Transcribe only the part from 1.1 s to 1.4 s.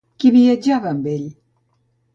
ell?